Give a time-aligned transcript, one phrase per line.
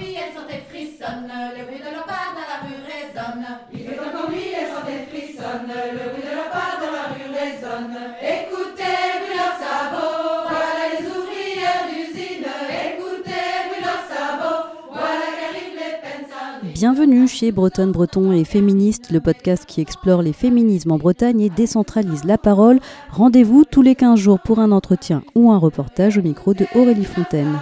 [0.00, 3.46] nuit, elles sont et frissonnent, le bruit de leur pas dans la rue résonne.
[3.72, 7.06] Il fait encore nuit, elles sont et frissonnent, le bruit de leur pas dans la
[7.12, 7.96] rue résonne.
[8.20, 12.48] Écoutez, bruit leurs sabots, voilà les ouvrières d'usine.
[12.48, 16.72] Écoutez, bruit leurs sabots, voilà qu'arrivent les peines.
[16.72, 21.50] Bienvenue chez Bretonne Breton et Féministe, le podcast qui explore les féminismes en Bretagne et
[21.50, 22.80] décentralise la parole.
[23.10, 27.04] Rendez-vous tous les 15 jours pour un entretien ou un reportage au micro de Aurélie
[27.04, 27.60] Fontaine.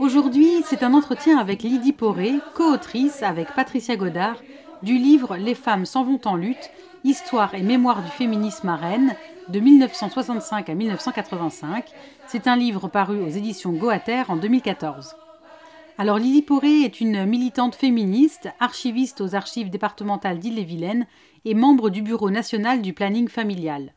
[0.00, 4.38] Aujourd'hui, c'est un entretien avec Lydie Poré, co-autrice avec Patricia Godard
[4.82, 6.70] du livre Les femmes s'en vont en lutte,
[7.04, 9.14] histoire et mémoire du féminisme à Rennes,
[9.48, 11.84] de 1965 à 1985.
[12.26, 15.16] C'est un livre paru aux éditions Goater en 2014.
[15.98, 21.06] Alors Lydie Poré est une militante féministe, archiviste aux archives départementales d'Ille-et-Vilaine
[21.44, 23.92] et membre du bureau national du planning familial.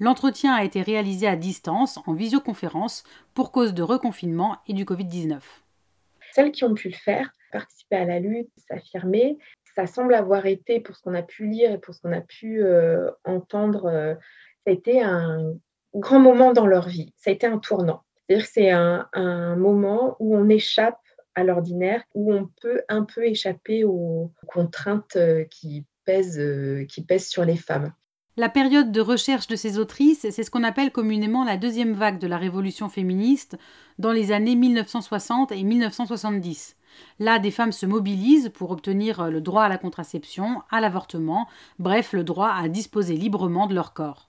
[0.00, 5.40] L'entretien a été réalisé à distance, en visioconférence, pour cause de reconfinement et du Covid-19.
[6.32, 9.36] Celles qui ont pu le faire, participer à la lutte, s'affirmer,
[9.74, 12.22] ça semble avoir été, pour ce qu'on a pu lire et pour ce qu'on a
[12.22, 14.14] pu euh, entendre, euh,
[14.64, 15.52] ça a été un
[15.94, 17.12] grand moment dans leur vie.
[17.16, 18.02] Ça a été un tournant.
[18.26, 21.00] C'est-à-dire que c'est un, moment où on échappe
[21.34, 27.56] à l'ordinaire, où on peut un peu échapper aux contraintes euh, qui pèsent sur les
[27.56, 27.92] femmes.
[28.36, 32.20] La période de recherche de ces autrices, c'est ce qu'on appelle communément la deuxième vague
[32.20, 33.58] de la révolution féministe
[33.98, 36.76] dans les années 1960 et 1970.
[37.18, 41.48] Là, des femmes se mobilisent pour obtenir le droit à la contraception, à l'avortement,
[41.80, 44.28] bref, le droit à disposer librement de leur corps.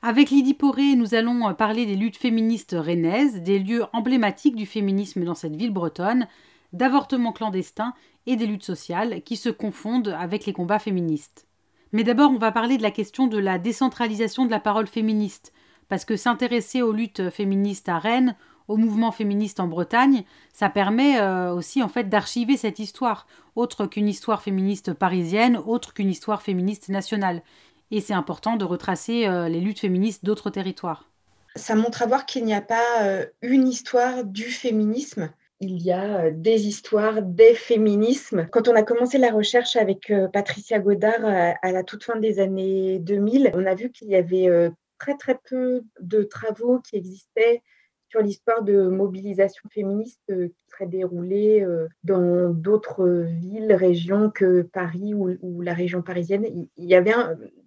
[0.00, 5.22] Avec Lydie Poré, nous allons parler des luttes féministes rennaises, des lieux emblématiques du féminisme
[5.24, 6.28] dans cette ville bretonne,
[6.72, 7.92] d'avortements clandestins
[8.26, 11.46] et des luttes sociales qui se confondent avec les combats féministes.
[11.92, 15.52] Mais d'abord, on va parler de la question de la décentralisation de la parole féministe,
[15.88, 18.36] parce que s'intéresser aux luttes féministes à Rennes,
[18.68, 23.86] au mouvement féministe en Bretagne, ça permet euh, aussi en fait d'archiver cette histoire, autre
[23.86, 27.42] qu'une histoire féministe parisienne, autre qu'une histoire féministe nationale.
[27.90, 31.08] Et c'est important de retracer euh, les luttes féministes d'autres territoires.
[31.54, 35.30] Ça montre à voir qu'il n'y a pas euh, une histoire du féminisme.
[35.60, 38.46] Il y a euh, des histoires, des féminismes.
[38.50, 42.16] Quand on a commencé la recherche avec euh, Patricia Godard à, à la toute fin
[42.16, 46.80] des années 2000, on a vu qu'il y avait euh, très très peu de travaux
[46.80, 47.62] qui existaient
[48.08, 54.62] sur l'histoire de mobilisation féministe euh, qui serait déroulée euh, dans d'autres villes, régions que
[54.62, 56.68] Paris ou, la région parisienne.
[56.76, 57.14] Il, y avait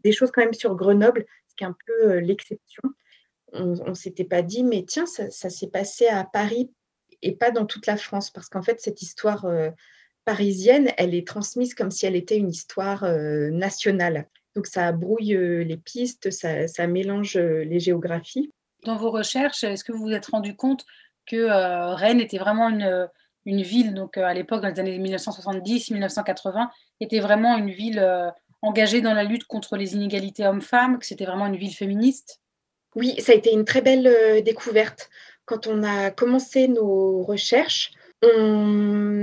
[0.03, 2.83] des choses quand même sur Grenoble, ce qui est un peu euh, l'exception.
[3.51, 6.71] On ne s'était pas dit, mais tiens, ça s'est passé à Paris
[7.21, 9.69] et pas dans toute la France, parce qu'en fait, cette histoire euh,
[10.25, 14.27] parisienne, elle est transmise comme si elle était une histoire euh, nationale.
[14.55, 18.51] Donc ça brouille euh, les pistes, ça, ça mélange les géographies.
[18.83, 20.85] Dans vos recherches, est-ce que vous vous êtes rendu compte
[21.29, 23.07] que euh, Rennes était vraiment une,
[23.45, 26.67] une ville, donc euh, à l'époque, dans les années 1970-1980,
[26.99, 28.29] était vraiment une ville euh,
[28.61, 32.41] engagée dans la lutte contre les inégalités hommes-femmes, que c'était vraiment une ville féministe?
[32.95, 35.09] Oui, ça a été une très belle découverte.
[35.49, 37.89] Quand on a commencé nos recherches,
[38.21, 38.67] on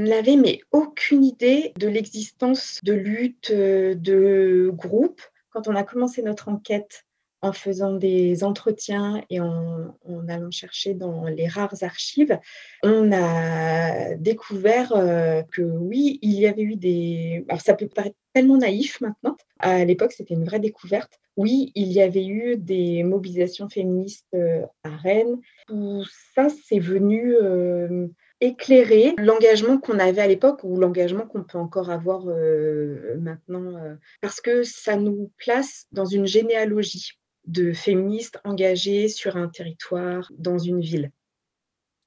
[0.09, 5.23] n'avait mais aucune idée de l'existence de luttes, euh, de groupes.
[5.51, 7.06] Quand on a commencé notre enquête
[7.47, 9.95] en faisant des entretiens et en,
[10.29, 12.39] allant chercher dans les rares archives,
[12.83, 17.45] on a découvert euh, que oui, il y avait eu des...
[17.49, 19.37] Alors ça peut paraître tellement naïf maintenant.
[19.61, 21.21] À l'époque, c'était une vraie découverte.
[21.37, 25.39] Oui, il y avait eu des mobilisations féministes euh, à Rennes.
[25.69, 28.09] Tout ça, c'est venu euh,
[28.41, 32.27] éclairer l'engagement qu'on avait à l'époque ou l'engagement qu'on peut encore avoir
[33.19, 37.13] maintenant, parce que ça nous place dans une généalogie
[37.47, 41.13] de féministes engagées sur un territoire, dans une ville.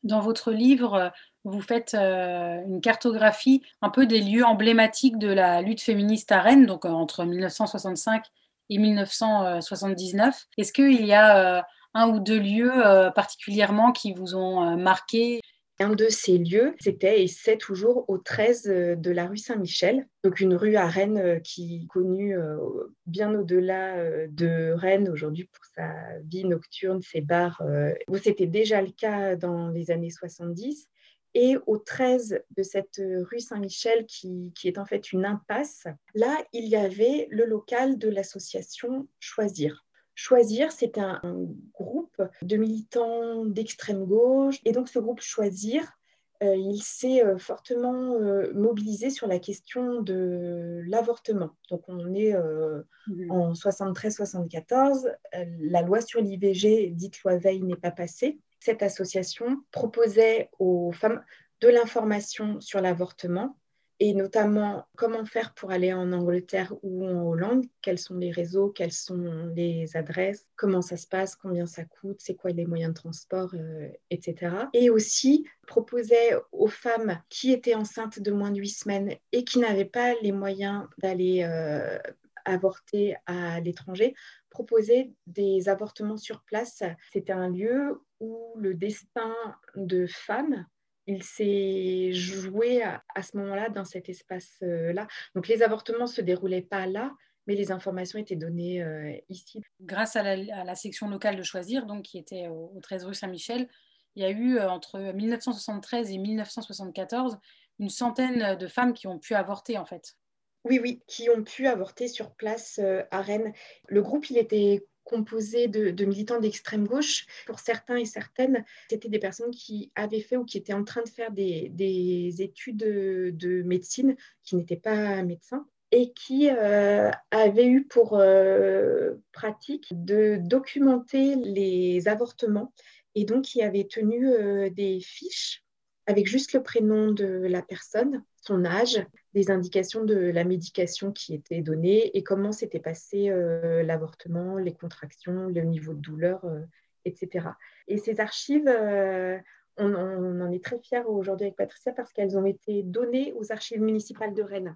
[0.04, 1.10] Dans votre livre, euh,
[1.44, 6.42] vous faites euh, une cartographie un peu des lieux emblématiques de la lutte féministe à
[6.42, 8.24] Rennes, donc euh, entre 1965
[8.70, 10.48] et 1979.
[10.58, 11.66] Est-ce qu'il y a
[11.96, 12.72] un ou deux lieux
[13.16, 15.42] particulièrement qui vous ont marqué?
[15.82, 18.64] Un de ces lieux, c'était et c'est toujours au 13
[18.98, 22.58] de la rue Saint-Michel, donc une rue à Rennes euh, qui est connue euh,
[23.06, 25.90] bien au-delà euh, de Rennes aujourd'hui pour sa
[26.26, 27.62] vie nocturne, ses bars.
[27.62, 30.90] euh, où C'était déjà le cas dans les années 70.
[31.34, 33.00] Et au 13 de cette
[33.32, 38.10] rue Saint-Michel, qui est en fait une impasse, là, il y avait le local de
[38.10, 39.86] l'association Choisir.
[40.22, 44.60] Choisir, c'est un, un groupe de militants d'extrême gauche.
[44.66, 45.98] Et donc, ce groupe Choisir
[46.42, 48.18] il s'est fortement
[48.54, 51.50] mobilisé sur la question de l'avortement.
[51.70, 55.14] Donc on est mmh en 73-74,
[55.60, 58.40] la loi sur l'IVG, dite loi Veil, n'est pas passée.
[58.62, 61.22] Cette association proposait aux femmes
[61.60, 63.58] de l'information sur l'avortement
[64.00, 68.70] et notamment comment faire pour aller en Angleterre ou en Hollande, quels sont les réseaux,
[68.70, 72.94] quelles sont les adresses, comment ça se passe, combien ça coûte, c'est quoi les moyens
[72.94, 74.56] de transport, euh, etc.
[74.74, 79.60] Et aussi proposait aux femmes qui étaient enceintes de moins de huit semaines et qui
[79.60, 82.00] n'avaient pas les moyens d'aller euh,
[82.46, 84.16] avorter à l'étranger,
[84.50, 86.84] proposer des avortements sur place.
[87.12, 89.36] C'était un lieu où le destin
[89.76, 90.66] de femmes
[91.10, 95.08] il s'est joué à, ce moment-là dans cet espace-là.
[95.34, 97.12] Donc les avortements ne se déroulaient pas là,
[97.48, 99.64] mais les informations étaient données euh, ici.
[99.82, 103.68] Grâce à la, section locale de Choisir, donc, qui était au, 13 rue Saint-Michel,
[104.16, 107.40] il y a eu euh, entre 1973 et 1974
[107.80, 110.16] une centaine de femmes qui ont pu avorter en fait.
[110.64, 113.54] Oui, oui, qui ont pu avorter sur place euh, à Rennes.
[113.88, 117.26] Le groupe, il était composé de, militants d'extrême gauche.
[117.48, 121.02] Pour certains et certaines, c'était des personnes qui avaient fait ou qui étaient en train
[121.02, 127.86] de faire des, études de, médecine, qui n'étaient pas médecins et qui euh, avaient eu
[127.86, 132.72] pour euh, pratique de documenter les avortements
[133.16, 135.64] et donc qui avaient tenu euh, des fiches
[136.06, 139.04] avec juste le prénom de la personne, son âge,
[139.34, 144.74] des indications de la médication qui était donnée et comment s'était passé euh, l'avortement, les
[144.74, 146.62] contractions, le niveau de douleur, euh,
[147.06, 147.50] etc.
[147.88, 149.38] Et ces archives, euh,
[149.78, 149.94] on,
[150.42, 154.34] en est très fiers aujourd'hui avec Patricia parce qu'elles ont été données aux archives municipales
[154.34, 154.76] de Rennes.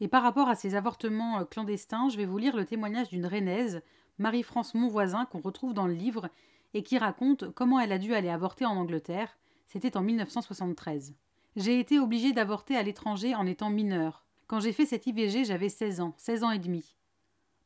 [0.00, 3.80] Et par rapport à ces avortements clandestins, je vais vous lire le témoignage d'une Rennaise,
[4.18, 6.28] Marie-France Monvoisin, qu'on retrouve dans le livre
[6.74, 9.36] et qui raconte comment elle a dû aller avorter en Angleterre
[9.66, 11.14] c'était en 1973.
[11.56, 14.24] J'ai été obligée d'avorter à l'étranger en étant mineure.
[14.48, 16.96] Quand j'ai fait cette IVG, j'avais 16 ans, 16 ans et demi.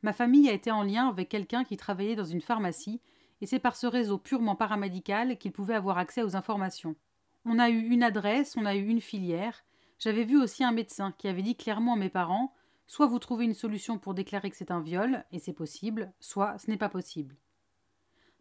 [0.03, 3.01] Ma famille a été en lien avec quelqu'un qui travaillait dans une pharmacie,
[3.41, 6.97] et c'est par ce réseau purement paramédical qu'il pouvait avoir accès aux informations.
[7.45, 9.65] On a eu une adresse, on a eu une filière.
[9.99, 12.53] J'avais vu aussi un médecin qui avait dit clairement à mes parents
[12.89, 16.59] soit vous trouvez une solution pour déclarer que c'est un viol, et c'est possible, soit
[16.59, 17.37] ce n'est pas possible.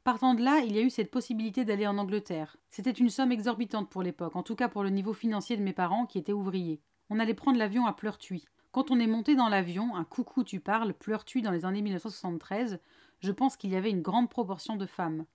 [0.08, 2.56] Partant de là, il y a eu cette possibilité d'aller en Angleterre.
[2.70, 5.74] C'était une somme exorbitante pour l'époque, en tout cas pour le niveau financier de mes
[5.74, 6.80] parents qui étaient ouvriers.
[7.10, 8.46] On allait prendre l'avion à Pleurtuis.
[8.72, 12.80] Quand on est monté dans l'avion, un coucou tu parles, Pleurtuis dans les années 1973,
[13.20, 15.26] je pense qu'il y avait une grande proportion de femmes.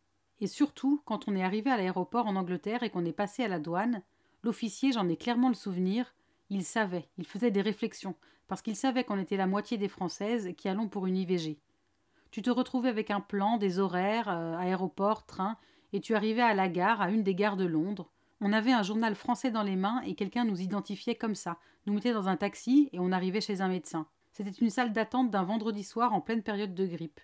[0.40, 3.48] Et surtout, quand on est arrivé à l'aéroport en Angleterre et qu'on est passé à
[3.48, 4.00] la douane,
[4.42, 6.14] l'officier, j'en ai clairement le souvenir,
[6.48, 8.14] il savait, il faisait des réflexions,
[8.48, 11.58] parce qu'il savait qu'on était la moitié des Françaises qui allons pour une IVG.
[12.32, 15.58] Tu te retrouvais avec un plan, des horaires, euh, aéroport, train,
[15.92, 18.10] et tu arrivais à la gare, à une des gares de Londres.
[18.40, 21.92] On avait un journal français dans les mains et quelqu'un nous identifiait comme ça, nous
[21.92, 24.06] mettait dans un taxi et on arrivait chez un médecin.
[24.32, 27.20] C'était une salle d'attente d'un vendredi soir en pleine période de grippe.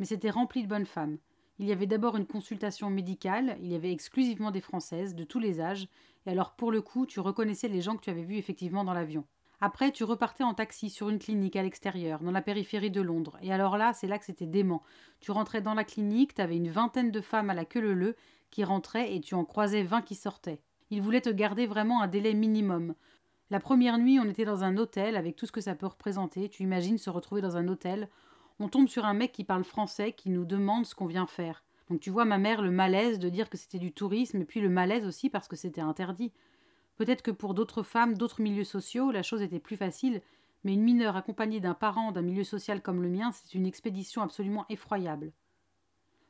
[0.00, 1.18] Mais c'était rempli de bonnes femmes.
[1.60, 5.38] Il y avait d'abord une consultation médicale, il y avait exclusivement des Françaises, de tous
[5.38, 5.86] les âges,
[6.26, 8.92] et alors pour le coup, tu reconnaissais les gens que tu avais vus effectivement dans
[8.92, 9.24] l'avion.
[9.60, 13.38] Après, tu repartais en taxi sur une clinique à l'extérieur, dans la périphérie de Londres.
[13.42, 14.82] Et alors là, c'est là que c'était dément.
[15.20, 18.14] Tu rentrais dans la clinique, tu avais une vingtaine de femmes à la queue leu
[18.50, 20.60] qui rentraient et tu en croisais vingt qui sortaient.
[20.90, 22.94] Ils voulaient te garder vraiment un délai minimum.
[23.50, 26.48] La première nuit, on était dans un hôtel avec tout ce que ça peut représenter.
[26.48, 28.08] Tu imagines se retrouver dans un hôtel.
[28.60, 31.64] On tombe sur un mec qui parle français qui nous demande ce qu'on vient faire.
[31.90, 34.60] Donc tu vois ma mère le malaise de dire que c'était du tourisme et puis
[34.60, 36.32] le malaise aussi parce que c'était interdit.
[36.98, 40.20] Peut-être que pour d'autres femmes, d'autres milieux sociaux, la chose était plus facile,
[40.64, 44.20] mais une mineure accompagnée d'un parent d'un milieu social comme le mien, c'est une expédition
[44.20, 45.32] absolument effroyable.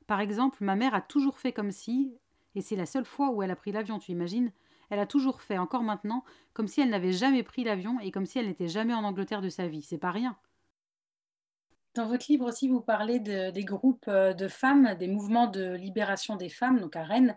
[0.07, 2.15] Par exemple, ma mère a toujours fait comme si,
[2.55, 4.53] et c'est la seule fois où elle a pris l'avion, tu imagines,
[4.91, 6.23] elle a toujours fait, encore maintenant,
[6.53, 9.43] comme si elle n'avait jamais pris l'avion et comme si elle n'était jamais en Angleterre
[9.43, 9.83] de sa vie.
[9.83, 10.37] C'est pas rien.
[11.95, 16.37] Dans votre livre aussi, vous parlez des groupes euh, de femmes, des mouvements de libération
[16.37, 17.37] des femmes, donc à Rennes,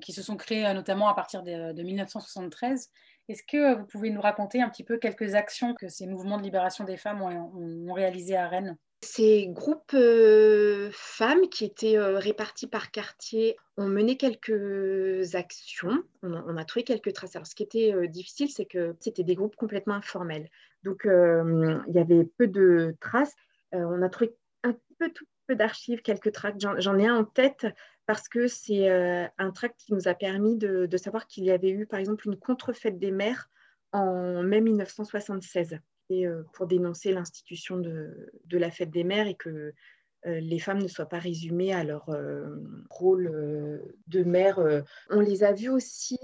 [0.00, 2.90] qui, se sont créés euh, notamment à partir de, 1973.
[3.28, 6.42] Est-ce que vous pouvez nous raconter un petit peu quelques actions que ces mouvements de
[6.42, 8.76] libération des femmes ont, réalisées à Rennes?
[9.02, 16.02] Ces groupes euh, femmes qui étaient euh, répartis par quartier ont mené quelques actions.
[16.22, 17.36] On a, trouvé quelques traces.
[17.36, 20.48] Alors, ce qui était difficile, c'est que c'était des groupes complètement informels.
[20.82, 23.34] Donc, il y avait peu de traces.
[23.72, 26.60] on a trouvé un peu tout peu d'archives, quelques tracts.
[26.60, 27.66] J'en ai un en tête
[28.06, 31.70] parce que c'est euh, un tract qui nous a permis de, savoir qu'il y avait
[31.70, 33.50] eu, par exemple, une contrefête des mères
[33.92, 35.78] en mai 1976
[36.10, 39.72] et, euh, pour dénoncer l'institution de, la fête des mères et que
[40.24, 42.10] les femmes ne soient pas résumées à leur
[42.90, 43.30] rôle
[44.08, 44.58] de mère.
[45.08, 46.18] On les a vus aussi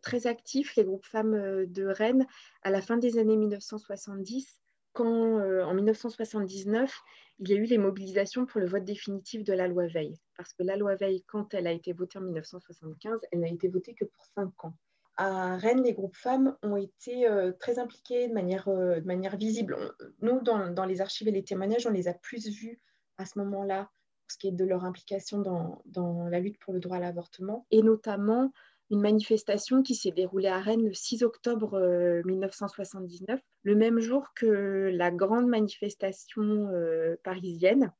[0.00, 2.24] très actifs, les groupes femmes de Rennes,
[2.62, 4.60] à la fin des années 1970
[4.92, 7.02] quand euh, en 1979,
[7.40, 10.14] il y a eu les mobilisations pour le vote définitif de la loi Veil.
[10.36, 13.68] Parce que la loi Veil, quand elle a été votée en 1975, elle n'a été
[13.68, 14.74] votée que pour cinq ans.
[15.16, 19.36] À Rennes, les groupes femmes ont été euh, très impliqués de manière, euh, de manière
[19.36, 19.76] visible.
[20.20, 22.80] nous, dans, dans, les archives et les témoignages, on les a plus vus
[23.18, 26.72] à ce moment-là, pour ce qui est de leur implication dans, dans la lutte pour
[26.72, 28.52] le droit à l'avortement, et notamment
[28.90, 31.78] une manifestation qui s'est déroulée à Rennes le 6 octobre
[32.24, 37.92] 1979, euh, le même jour que la grande manifestation euh, parisienne.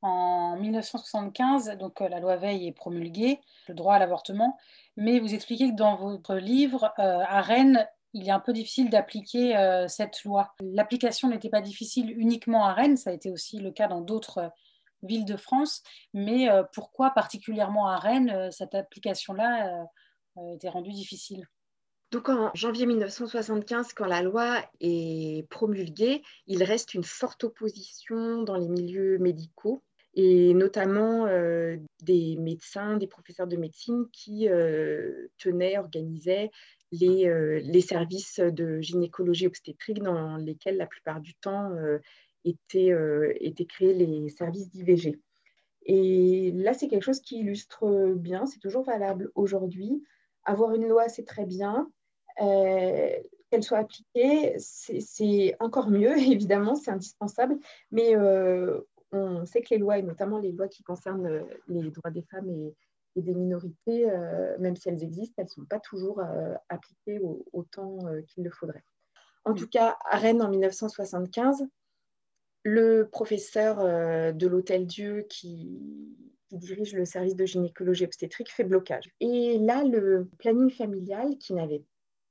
[0.00, 4.56] En 1975, donc euh, la loi Veil est promulguée, le droit à l'avortement,
[4.96, 9.84] mais vous expliquez que dans votre livre, à Rennes, il est un peu difficile d'appliquer
[9.88, 10.54] cette loi.
[10.60, 14.50] L'application n'était pas difficile uniquement à Rennes, ça a été aussi le cas dans d'autres
[15.02, 15.82] villes de France,
[16.14, 19.86] mais pourquoi particulièrement à Rennes, cette application-là
[20.54, 21.46] était rendue difficile?
[22.10, 28.56] Donc en janvier 1975, quand la loi est promulguée, il reste une forte opposition dans
[28.56, 29.82] les milieux médicaux
[30.14, 31.26] et notamment
[32.02, 34.48] des médecins, des professeurs de médecine qui
[35.36, 36.50] tenaient, organisaient
[36.92, 41.70] les, les, services de gynécologie obstétrique dans lesquels la plupart du temps
[42.48, 42.92] étaient,
[43.40, 45.18] étaient créés les services d'IVG.
[45.84, 50.04] Et là, c'est quelque chose qui illustre bien, c'est toujours valable aujourd'hui.
[50.44, 51.90] Avoir une loi, c'est très bien.
[52.40, 53.10] Euh,
[53.50, 57.58] qu'elle soit appliquée, c'est encore mieux, évidemment, c'est indispensable.
[57.90, 58.80] Mais euh,
[59.12, 62.22] on sait que les lois, et notamment les lois qui concernent euh, les droits des
[62.22, 62.74] femmes et,
[63.16, 64.06] des minorités,
[64.60, 66.22] même si elles existent, elles ne sont pas toujours
[66.68, 67.18] appliquées
[67.52, 68.84] autant qu'il le faudrait.
[69.44, 71.66] En tout cas, à Rennes, en 1975,
[72.64, 73.78] le professeur
[74.34, 76.16] de l'Hôtel Dieu qui,
[76.56, 79.10] dirige le service de gynécologie obstétrique fait blocage.
[79.20, 81.82] Et là, le planning familial, qui n'avait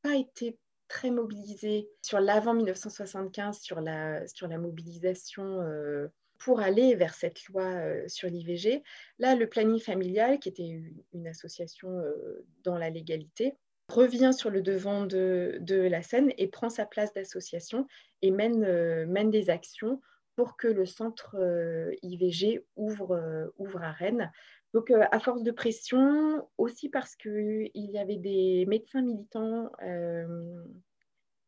[0.01, 0.57] pas été
[0.87, 6.07] très mobilisé sur l'avant 1975, sur la, sur la mobilisation euh,
[6.39, 8.83] pour aller vers cette loi euh, sur l'IVG.
[9.19, 10.81] Là, le planning familial, qui était
[11.13, 13.53] une, association euh, dans la légalité,
[13.89, 17.87] revient sur le devant de, de la scène et prend sa place d'association
[18.21, 20.01] et mène, mène des actions
[20.37, 24.31] pour que le centre euh, IVG ouvre, euh, ouvre à Rennes.
[24.73, 29.71] Donc, euh, à force de pression, aussi parce qu'il y avait des médecins militants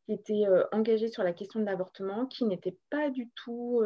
[0.06, 3.84] qui étaient engagés sur la question de l'avortement, qui n'étaient pas du tout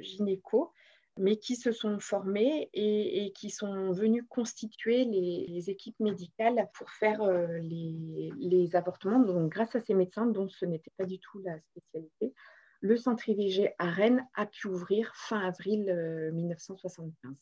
[0.00, 0.72] gynéco,
[1.18, 7.24] mais qui se sont formés et, qui sont venus constituer les, équipes médicales pour faire
[7.62, 9.18] les, les, avortements.
[9.18, 12.32] Donc, grâce à ces médecins, dont ce n'était pas du tout la spécialité,
[12.80, 15.84] le centre IVG à Rennes a pu ouvrir fin avril
[16.32, 17.34] 1975 euh,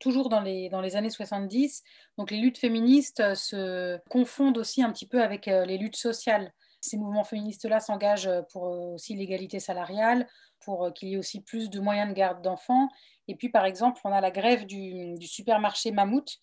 [0.00, 1.82] toujours dans les, dans les années 70.
[2.18, 5.96] Donc les luttes féministes euh, se confondent aussi un petit peu avec euh, les luttes
[5.96, 6.52] sociales.
[6.80, 10.26] Ces mouvements féministes-là s'engagent pour aussi l'égalité salariale,
[10.64, 12.88] pour qu'il y ait aussi plus de moyens de garde d'enfants.
[13.28, 16.38] Et puis, par exemple, on a la grève du, supermarché Mammouth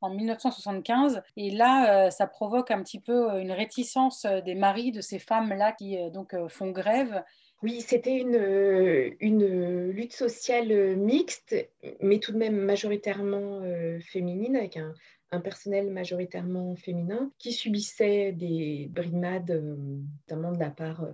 [0.00, 1.22] en 1975.
[1.36, 5.96] Et là, ça provoque un petit peu une réticence des maris de ces femmes-là qui
[6.10, 7.22] donc font grève
[7.62, 11.54] oui, c'était une, une, lutte sociale mixte,
[12.00, 14.94] mais tout de même majoritairement euh, féminine, avec un,
[15.42, 19.76] personnel majoritairement féminin, qui subissait des brimades, euh,
[20.28, 21.08] notamment de la part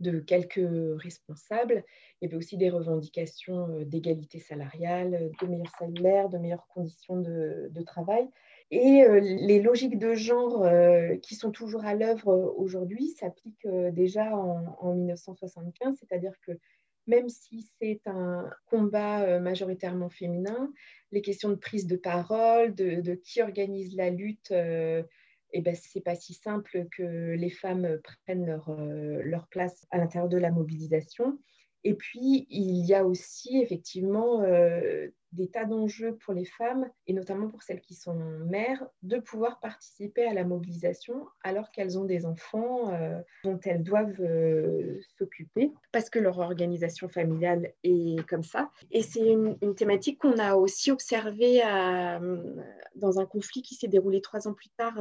[0.00, 0.68] de quelques
[1.02, 1.84] responsables.
[2.20, 7.20] Il y avait aussi des revendications euh, d'égalité salariale, de meilleurs salaires, de meilleures conditions
[7.20, 8.28] de travail.
[8.70, 13.68] Et euh, les logiques de genre euh, qui sont toujours à l'œuvre euh, aujourd'hui s'appliquent
[13.92, 16.52] déjà en, 1975, c'est-à-dire que
[17.06, 20.72] même si c'est un combat majoritairement féminin,
[21.12, 26.02] les questions de prise de parole, de, qui organise la lutte, eh ben, ce n'est
[26.02, 28.60] pas si simple que les femmes prennent
[29.22, 31.38] leur, place à l'intérieur de la mobilisation.
[31.84, 34.42] Et puis, il y a aussi effectivement
[35.36, 39.60] des tas d'enjeux pour les femmes, et notamment pour celles qui sont mères, de pouvoir
[39.60, 45.72] participer à la mobilisation alors qu'elles ont des enfants euh, dont elles doivent euh, s'occuper,
[45.92, 48.70] parce que leur organisation familiale est comme ça.
[48.90, 51.60] Et c'est une, thématique qu'on a aussi observée
[52.94, 54.96] dans un conflit qui s'est déroulé trois ans plus tard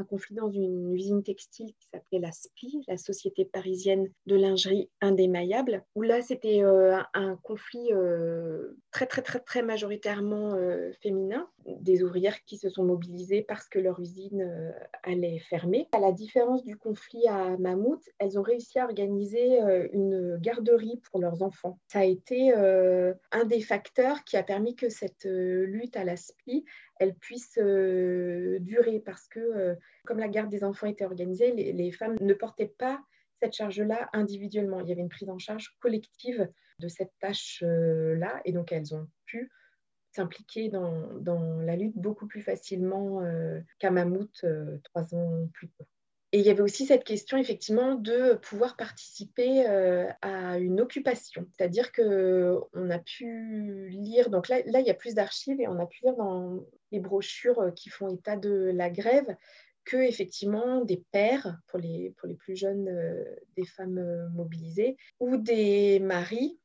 [0.00, 4.90] un conflit dans une usine textile qui s'appelait la SPI, la Société parisienne de lingerie
[5.00, 11.48] indémaillable, où là c'était euh, un conflit euh, très très très très majoritairement euh, féminin,
[11.66, 14.72] des ouvrières qui se sont mobilisées parce que leur usine euh,
[15.04, 15.88] allait fermer.
[15.92, 21.00] À la différence du conflit à Mammouth, elles ont réussi à organiser euh, une garderie
[21.10, 21.78] pour leurs enfants.
[21.86, 26.64] Ça a été un des facteurs qui a permis que cette lutte à la SPI,
[26.98, 32.34] elle puisse durer parce que comme la garde des enfants était organisée, les femmes ne
[32.34, 33.00] portaient pas
[33.40, 34.80] cette charge-là individuellement.
[34.80, 36.48] Il y avait une prise en charge collective
[36.80, 39.50] de cette tâche-là et donc elles ont pu
[40.12, 45.84] s'impliquer dans, la lutte beaucoup plus facilement euh, qu'à Mammouth euh, trois ans plus tôt.
[46.32, 51.44] Et il y avait aussi cette question, effectivement, de pouvoir participer euh, à une occupation.
[51.52, 55.80] C'est-à-dire qu'on a pu lire, donc là, là il y a plus d'archives et on
[55.80, 59.36] a pu lire dans les brochures qui font état de la grève
[59.84, 63.24] que, effectivement, des pères, pour les, pour les plus jeunes
[63.56, 66.60] des femmes mobilisées, ou des maris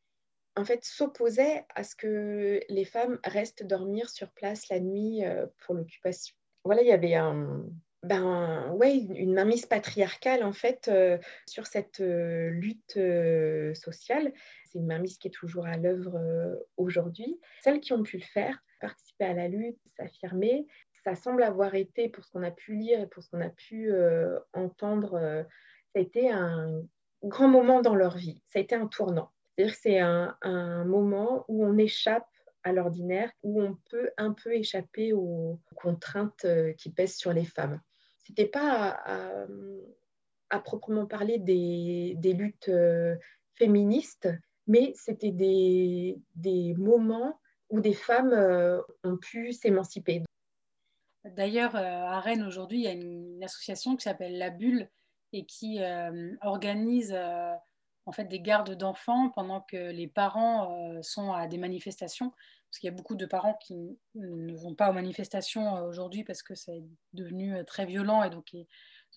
[0.56, 5.46] en fait, s'opposait à ce que les femmes restent dormir sur place la nuit euh,
[5.66, 6.36] pour l'occupation.
[6.64, 7.66] Voilà, il y avait un,
[8.04, 12.98] ben, ouais, une mainmise patriarcale en fait euh, sur cette euh, lutte
[13.76, 14.34] sociale.
[14.66, 16.20] C'est une mainmise qui est toujours à l'œuvre
[16.78, 17.40] aujourd'hui.
[17.62, 20.66] Celles qui ont pu le faire, participer à la lutte, s'affirmer,
[21.04, 23.50] ça semble avoir été, pour ce qu'on a pu lire et pour ce qu'on a
[23.50, 23.94] pu
[24.54, 25.46] entendre,
[25.94, 26.82] ça a été un
[27.24, 28.42] grand moment dans leur vie.
[28.50, 29.32] Ça a été un tournant.
[29.56, 32.28] C'est-à-dire que c'est un, moment où on échappe
[32.64, 37.46] à l'ordinaire, où on peut un peu échapper aux contraintes euh, qui pèsent sur les
[37.46, 37.80] femmes.
[38.18, 38.98] Ce n'était pas
[40.50, 43.16] à, proprement parler des, luttes euh,
[43.54, 44.28] féministes,
[44.68, 50.24] mais c'était des, moments où des femmes euh, ont pu s'émanciper.
[51.24, 54.90] D'ailleurs, à Rennes aujourd'hui, il y a une, association qui s'appelle La Bulle
[55.34, 55.80] et qui
[56.42, 57.16] organise
[58.06, 62.32] en fait des gardes d'enfants pendant que les parents euh, sont à des manifestations.
[62.70, 66.24] Parce qu'il y a beaucoup de parents qui ne vont pas aux manifestations euh, aujourd'hui
[66.24, 66.84] parce que c'est
[67.14, 68.54] devenu euh, très violent et donc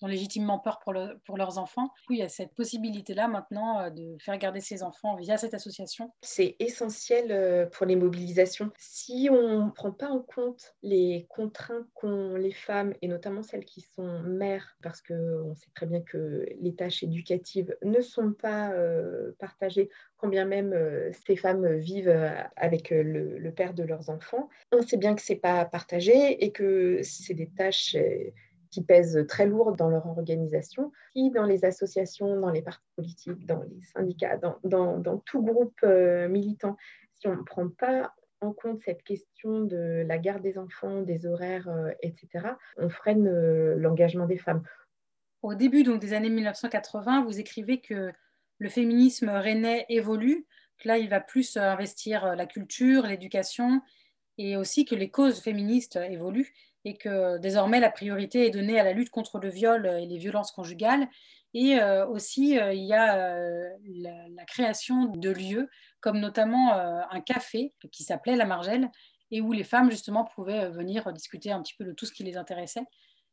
[0.01, 1.91] ont légitimement peur pour, leurs enfants.
[2.09, 6.11] il y a cette possibilité-là maintenant euh, de faire garder ses enfants via cette association.
[6.21, 8.71] C'est essentiel euh, pour les mobilisations.
[8.77, 13.65] Si on ne prend pas en compte les contraintes qu'ont les femmes, et notamment celles
[13.65, 18.71] qui sont mères, parce qu'on sait très bien que les tâches éducatives ne sont pas
[18.71, 20.75] euh, partagées, quand bien même
[21.25, 22.13] ces femmes vivent
[22.57, 26.43] avec le, le, père de leurs enfants, on sait bien que ce n'est pas partagé
[26.43, 27.95] et que c'est des tâches
[28.71, 33.45] qui pèsent très lourd dans leur organisation, qui dans les associations, dans les partis politiques,
[33.45, 36.77] dans les syndicats, dans, tout groupe euh, militant,
[37.15, 41.25] si on ne prend pas en compte cette question de la garde des enfants, des
[41.25, 44.63] horaires, euh, etc., on freine euh, l'engagement des femmes.
[45.41, 48.11] Au début donc, des années 1980, vous écrivez que
[48.59, 50.45] le féminisme rennais évolue,
[50.77, 53.81] que là, il va plus investir la culture, l'éducation,
[54.37, 56.53] et aussi que les causes féministes évoluent
[56.85, 60.17] et que désormais la priorité est donnée à la lutte contre le viol et les
[60.17, 61.07] violences conjugales.
[61.53, 67.21] Et euh, aussi, euh, il y a euh, la, création de lieux, comme notamment un
[67.21, 68.89] café qui s'appelait La Margelle,
[69.31, 72.23] et où les femmes, justement, pouvaient venir discuter un petit peu de tout ce qui
[72.23, 72.83] les intéressait.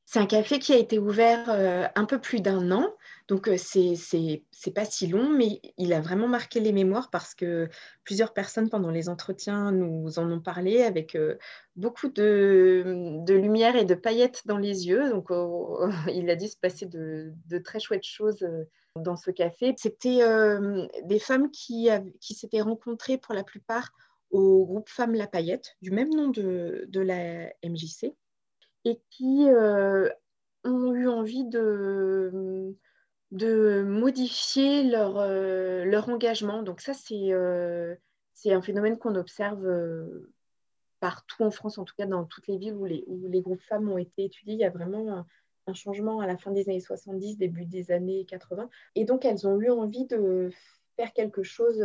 [0.08, 2.94] C'est un café qui a été ouvert euh, un peu plus d'un an,
[3.26, 7.68] donc euh, c'est pas si long, mais il a vraiment marqué les mémoires parce que
[8.04, 11.36] plusieurs personnes pendant les entretiens nous en ont parlé avec euh,
[11.74, 15.10] beaucoup de, lumière et de paillettes dans les yeux.
[15.10, 18.46] Donc oh, il a dû se passer de, très chouettes choses
[18.94, 19.74] dans ce café.
[19.76, 20.20] C'était
[21.02, 21.88] des femmes qui,
[22.20, 23.90] qui s'étaient rencontrées pour la plupart
[24.30, 28.14] au groupe Femmes La Paillette, du même nom de, de la MJC
[28.86, 30.08] et qui euh,
[30.64, 32.72] ont eu envie de,
[33.32, 36.62] de modifier leur, euh, leur engagement.
[36.62, 37.96] Donc ça, c'est euh,
[38.46, 39.66] un phénomène qu'on observe
[41.00, 43.62] partout en France, en tout cas dans toutes les villes où les, où les groupes
[43.62, 44.54] femmes ont été étudiés.
[44.54, 45.26] Il y a vraiment
[45.66, 48.70] un, changement à la fin des années 70, début des années 80.
[48.94, 50.50] Et donc, elles ont eu envie de
[50.94, 51.82] faire quelque chose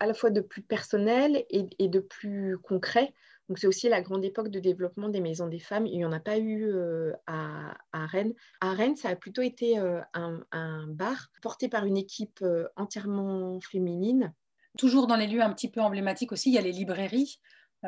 [0.00, 3.14] à la fois de plus personnel et de plus concret
[3.48, 5.86] donc c'est aussi la grande époque de développement des maisons des femmes.
[5.86, 8.32] Il n'y en a pas eu euh, à, Rennes.
[8.60, 13.60] À Rennes, ça a plutôt été euh, un, bar porté par une équipe euh, entièrement
[13.60, 14.32] féminine.
[14.78, 17.38] Toujours dans les lieux un petit peu emblématiques aussi, il y a les librairies.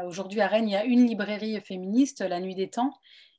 [0.04, 2.92] Aujourd'hui à Rennes, il y a une librairie féministe, La Nuit des Temps.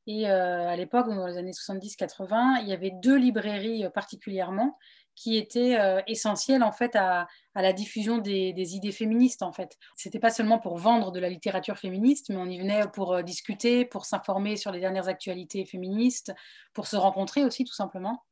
[0.07, 4.77] Et à l'époque, dans les années 70-80, il y avait deux librairies particulièrement
[5.17, 9.75] qui était euh, essentiel en fait à, la diffusion des, idées féministes en fait.
[9.95, 13.23] C'était pas seulement pour vendre de la littérature féministe, mais on y venait pour euh,
[13.23, 16.33] discuter, pour s'informer sur les dernières actualités féministes,
[16.71, 18.23] pour se rencontrer aussi tout simplement.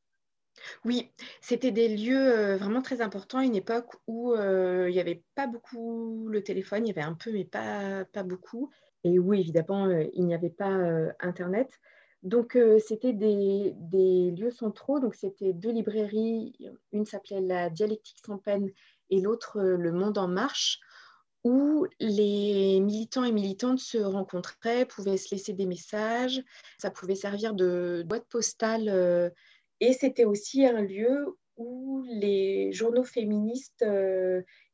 [0.86, 1.12] Oui,
[1.42, 5.48] c'était des lieux euh, vraiment très importants à une époque où il n'y avait pas
[5.48, 8.70] beaucoup le téléphone, il y avait un peu mais pas, pas beaucoup.
[9.06, 10.76] Et où évidemment il n'y avait pas
[11.20, 11.70] Internet.
[12.24, 15.00] Donc, c'était des, des, lieux centraux.
[15.00, 16.58] Donc, c'était deux librairies.
[16.92, 18.72] Une s'appelait La Dialectique sans peine
[19.12, 20.80] et l'autre Le Monde en marche,
[21.44, 26.44] où les militants et militantes se rencontraient, pouvaient se laisser des messages.
[26.80, 29.32] Ça pouvait servir de boîte postale.
[29.80, 33.86] et c'était aussi un lieu où les journaux féministes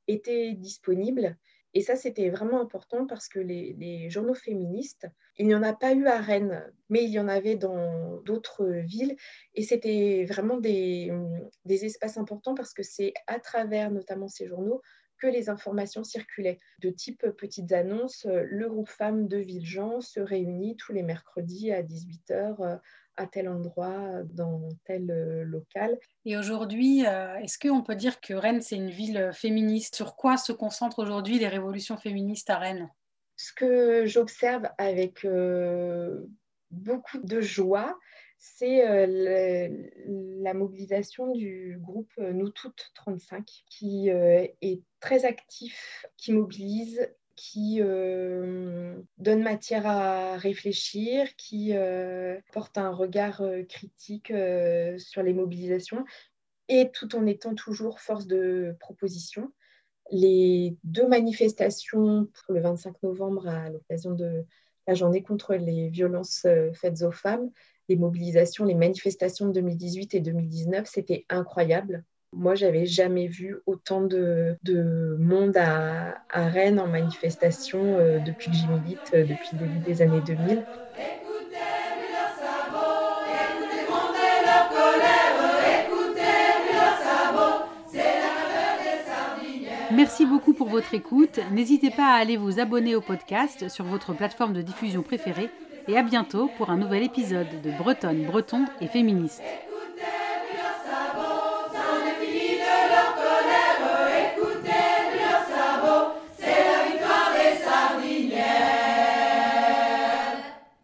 [0.07, 1.37] étaient disponibles.
[1.73, 5.07] Et ça, c'était vraiment important parce que les, journaux féministes,
[5.37, 8.65] il n'y en a pas eu à Rennes, mais il y en avait dans d'autres
[8.65, 9.15] villes.
[9.55, 11.11] Et c'était vraiment des,
[11.65, 14.81] des, espaces importants parce que c'est à travers notamment ces journaux
[15.17, 16.59] que les informations circulaient.
[16.79, 21.83] De type petites annonces, le groupe femmes de Villejean se réunit tous les mercredis à
[21.83, 22.79] 18h
[23.21, 25.97] à tel endroit, dans tel euh, local.
[26.25, 29.95] Et aujourd'hui, euh, est-ce qu'on peut dire que Rennes, c'est une ville féministe?
[29.95, 32.89] Sur quoi se concentrent aujourd'hui les révolutions féministes à Rennes?
[33.35, 36.25] Ce que j'observe avec euh,
[36.71, 37.97] beaucoup de joie,
[38.37, 47.77] c'est la mobilisation du groupe Nous Toutes 35, qui est très actif, qui mobilise qui
[47.81, 54.33] euh, donne matière à réfléchir, qui euh, porte un regard euh, critique
[54.97, 56.05] sur les mobilisations,
[56.67, 59.51] et tout en étant toujours force de proposition.
[60.11, 64.45] Les deux manifestations pour le 25 novembre à l'occasion de
[64.87, 67.49] la journée contre les violences faites aux femmes,
[67.87, 72.03] les mobilisations, les manifestations de 2018 et 2019, c'était incroyable.
[72.33, 74.57] Moi, j'avais jamais vu autant de,
[75.19, 80.01] monde à, Rennes en manifestation euh, depuis que j'y milite, euh, depuis le début des
[80.01, 80.63] années 2000.
[89.93, 91.41] Merci beaucoup pour votre écoute.
[91.51, 95.49] N'hésitez pas à aller vous abonner au podcast sur votre plateforme de diffusion préférée
[95.89, 99.43] et à bientôt pour un nouvel épisode de Bretonne, Breton et Féministe.